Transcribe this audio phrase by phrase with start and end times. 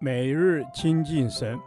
[0.00, 1.58] 每日亲近神，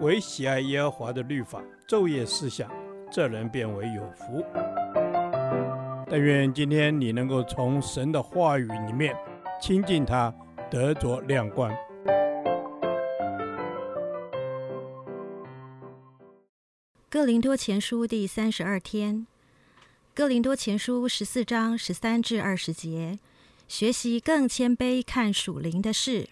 [0.00, 2.70] 唯喜爱耶和华的律法，昼夜思想，
[3.10, 4.44] 这人便为有福。
[6.08, 9.16] 但愿今天你能够从神的话语里面
[9.60, 10.34] 亲近他，
[10.70, 11.70] 得着亮光。
[17.08, 19.26] 哥林多前书第三十二天，
[20.14, 23.18] 哥林多前书十四章十三至二十节。
[23.70, 26.28] 学习更谦卑看属灵的事。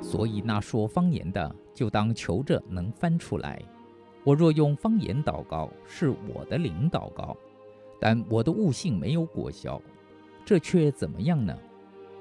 [0.00, 3.60] 所以那说方言的，就当求着能翻出来。
[4.22, 7.36] 我若用方言祷告，是我的灵祷告，
[8.00, 9.82] 但我的悟性没有果效，
[10.44, 11.58] 这却怎么样呢？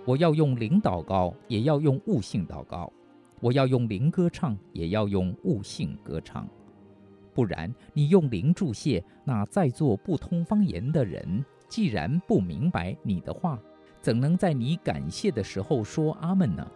[0.06, 2.92] 我要用灵祷告，也要用悟性祷告；
[3.40, 6.48] 我要用灵歌唱，也要用悟性歌唱。
[7.34, 13.58] 不然，你用灵祝谢，那在座不通方言的人，既然不明白你的话，
[14.02, 16.70] 怎能在你感谢的时候说阿门呢？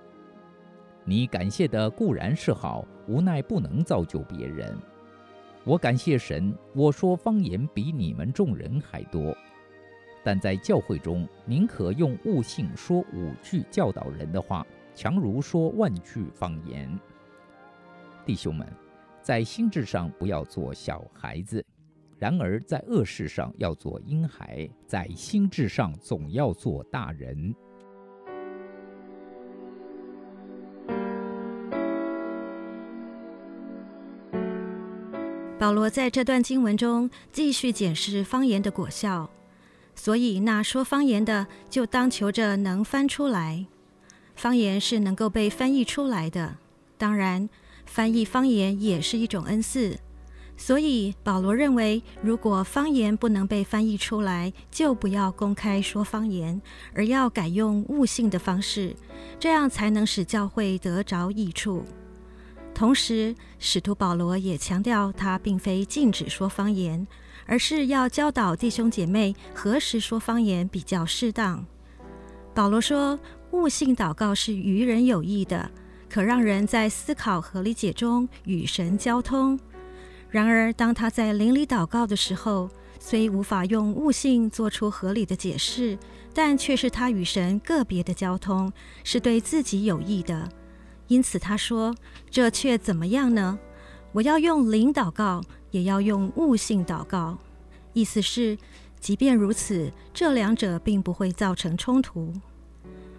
[1.04, 4.76] 你感谢的固然是好，无奈不能造就别人。
[5.64, 9.36] 我感谢神，我说方言比你们众人还多。
[10.28, 17.00] 但在教会中，宁可用悟性说五句教导人的话，强如说万句方言。
[18.26, 18.68] 弟兄们，
[19.22, 21.66] 在心智上不要做小孩子，
[22.20, 27.56] 然而在恶事上要做婴孩，在心智上总要做大人。
[35.58, 39.30] 保罗在这段经文中继续检视方言的果效。
[40.00, 43.66] 所以，那说方言的就当求着能翻出来。
[44.36, 46.58] 方言是能够被翻译出来的，
[46.98, 47.50] 当然，
[47.86, 49.98] 翻译方言也是一种恩赐。
[50.56, 56.62] 所以，保罗认为，如果方言不能被翻译出来，就不要公开说方言，
[56.94, 58.96] 而要改用悟性的方式，
[59.40, 61.84] 这样才能使教会得着益处。
[62.78, 67.08] 同时，使徒保罗也强调，他并非禁止说方言。
[67.48, 71.66] 而是要教导弟兄姐妹何时说方言比较适当。
[72.54, 73.18] 保罗说，
[73.50, 75.72] 悟性祷告是于人有益的，
[76.08, 79.60] 可让人在思考和理解中与神交通。
[80.30, 85.98] 然而，当他在灵里祷告的时候，虽无法用悟性做出合理的解释，
[86.32, 88.72] 但却是他与神个别的交通，
[89.04, 90.48] 是对自己有益的。
[91.08, 91.96] 因此他说
[92.30, 93.60] ：“这却怎么样呢？
[94.14, 95.42] 我要用灵祷告。”
[95.72, 97.38] 也要用悟性祷告，
[97.92, 98.58] 意思是，
[99.02, 102.34] 即便如此，这两者并不会造成冲突。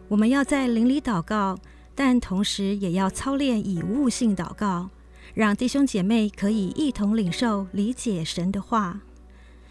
[0.08, 1.58] 我们要在灵里祷告，
[1.94, 4.88] 但同时也要操练以悟性祷告，
[5.34, 9.02] 让弟兄姐妹可以一同领受、理解神的话，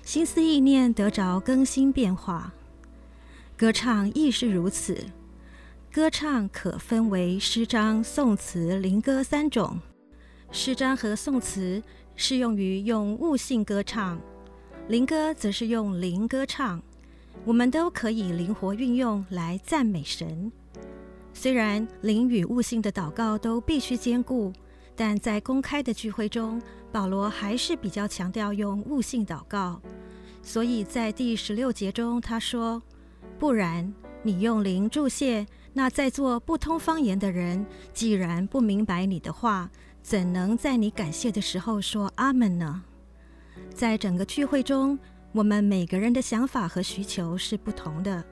[0.04, 2.54] 心思意念得着更新变化。
[3.58, 5.06] 歌唱亦是如此，
[5.98, 9.80] 歌唱可分为诗章、颂词、灵歌三种。
[10.52, 11.82] 诗章和颂词
[12.16, 14.22] 适用于用悟性歌唱，
[14.90, 16.80] 灵歌则是用灵歌唱。
[17.44, 20.52] 我们都可以灵活运用来赞美神。
[21.34, 24.54] 虽然灵与悟性的祷告都必须兼顾，
[24.96, 29.82] 但在公开的聚会中，保罗还是比较强调用悟性祷告。
[30.44, 32.80] 所以在第十六节中，他说
[33.40, 33.92] ：“不然，
[34.24, 39.70] 你用灵祝谢，那在座不通方言的人，既然不明白你的话。”
[40.08, 42.82] 怎能在你感谢的时候说阿门呢？
[43.76, 44.98] 在整个聚会中，
[45.34, 48.24] 我们每个人的想法和需求是不同的，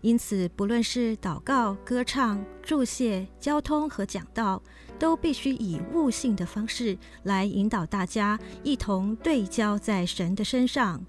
[0.00, 4.62] 因此不论是祷告、歌唱、祝谢、交通和讲道，
[4.98, 11.04] 都必须以悟性的方式来引导大家一同对焦在神的身上，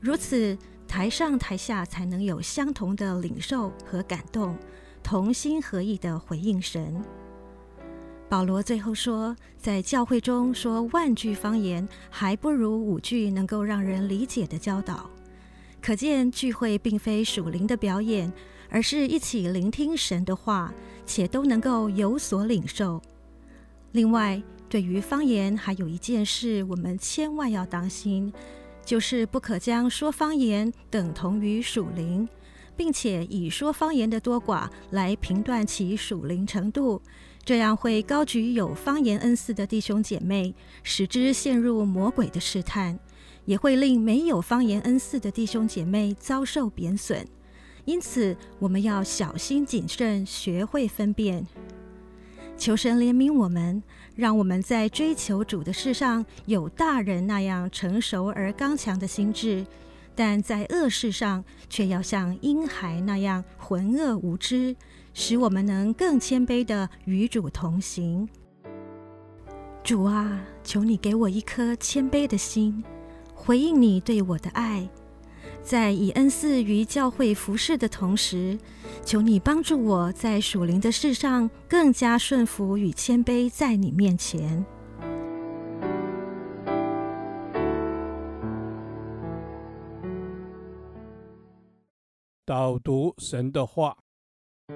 [0.00, 0.56] 如此
[0.92, 4.54] 台上台下才能有相同的领受和感动，
[5.02, 7.02] 同心合意地回应神。
[8.28, 15.08] 保罗最后说，在教会中说万句方言，还不如五句能够让人理解的教导。
[15.80, 18.30] 可见聚会并非属灵的表演，
[18.68, 20.74] 而是一起聆听神的话，
[21.06, 23.00] 且都能够有所领受。
[23.92, 28.30] 另外，对于方言，还有一件事我们千万要当心，
[28.84, 32.28] 就是不可将说方言等同于属灵，
[32.76, 37.00] 并且以说方言的多寡来评断其属灵程度。
[37.44, 42.96] 这样会高举有方言恩赐的弟兄姐妹，使之陷入魔鬼的试探；
[43.44, 47.26] 也会令没有方言恩赐的弟兄姐妹遭受贬损。
[47.84, 51.44] 因此，我们要小心谨慎，学会分辨。
[52.62, 53.82] 求神怜悯我们，
[54.14, 59.66] 让我们在追求主的事上有大人那样成熟而刚强的心智，
[60.14, 64.76] 但在恶事上却要像婴孩那样浑噩无知，
[65.12, 68.28] 使我们能更谦卑地与主同行。
[69.82, 72.84] 主啊，求你给我一颗谦卑的心，
[73.34, 74.88] 回应你对我的爱。
[75.62, 78.58] 在以恩赐于教会服侍的同时，
[79.04, 84.64] 求你帮助我在属灵的事上更加顺服与谦卑，在你面前。
[92.44, 93.96] 导读神的话，《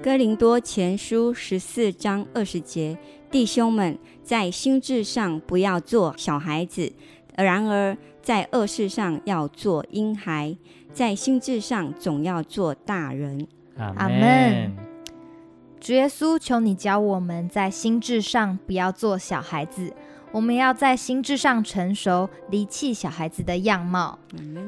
[0.00, 2.96] 哥林多前书》十四章二十节：
[3.30, 6.90] 弟兄们，在心智上不要做小孩子。
[7.42, 10.56] 然而，在恶事上要做婴孩，
[10.92, 13.46] 在心智上总要做大人。
[13.76, 14.76] 阿门。
[15.80, 19.94] 主耶稣，求你教我们在心智上不要做小孩子，
[20.32, 24.18] 我们要在心智上成熟，离弃小孩子的样貌。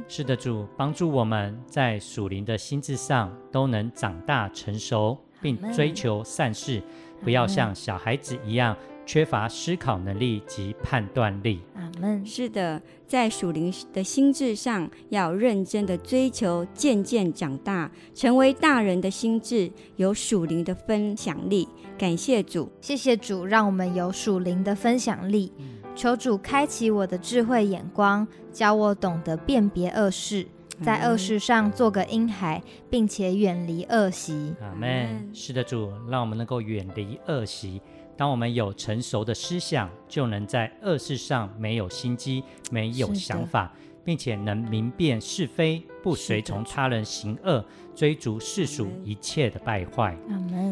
[0.06, 6.81] 是的，主帮助我们在属灵的心智上都能长大成熟，并追求善事，
[7.25, 8.76] 不要像小孩子一样。
[9.11, 11.61] 缺乏思考能力及判断力。
[11.75, 12.25] 阿门。
[12.25, 21.67] 是的，在属灵的心智上，要认真的追求，渐渐长大，成为大人的心智，有属灵的分享力。
[21.99, 25.53] 感谢主，谢谢主，让我们有属灵的分享力。
[25.97, 30.47] 求主开启我的智慧眼光，教我懂得辨别恶事，
[30.85, 34.55] 在恶事上做个婴孩，并且远离恶习。
[34.61, 35.29] 阿门。
[35.35, 37.83] 是的，主，让我们能够远离恶习。
[38.20, 43.72] 当我们有成熟的思想，就能在恶事上没有心机、没有想法，
[44.05, 47.64] 并且能明辨是非，不随从他人行恶，
[47.94, 50.14] 追逐世俗一切的败坏。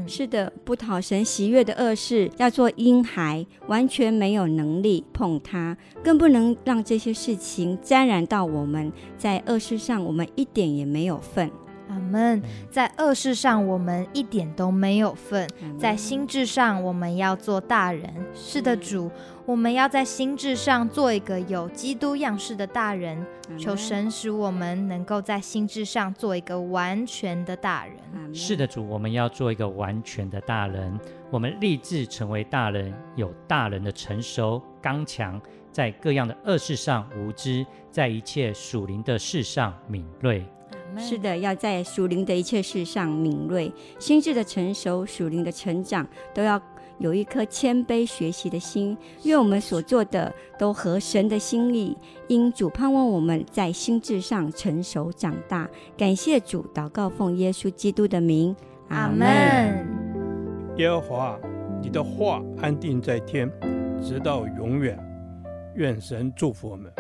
[0.07, 5.75] 是的，不讨神喜悦的恶事，要做婴孩，完全没有能力碰它，
[6.05, 8.93] 更不能让这些事情沾染到我们。
[9.17, 11.51] 在恶事上，我们一点也没有份。
[11.89, 12.43] 阿门。
[12.71, 15.47] 在恶事上，我们一点都没有份；
[15.79, 18.13] 在心智上，我们要做大人。
[18.35, 19.11] 是的，主，
[19.45, 23.25] 我们要在心智上做一个有基督样式的大人。
[23.57, 28.35] 求神使我们能够在心智上做一个完全的大人。
[28.35, 30.99] 是的，主，我们要做一个完全的大人。
[31.31, 35.41] 我们立志成为大人，有大人的成熟、刚强，
[35.73, 40.45] 在各样的恶事上无知，在一切属灵的事上敏锐。
[40.97, 46.61] 是的，要在属灵的一切事上敏锐，心智的成熟，属灵的成长，都要
[46.99, 48.97] 有一颗谦卑学习的心。
[49.25, 51.97] 愿我们所做的都合神的心意。
[52.27, 55.69] 因主盼望我们在心智上成熟长大。
[55.97, 58.55] 感谢主，祷告奉耶稣基督的名，
[58.89, 59.87] 阿门。
[60.77, 61.39] 耶和华，
[61.83, 63.51] 你的话安定在天，
[64.03, 64.99] 直到永远。
[65.75, 66.93] 愿神祝福我们。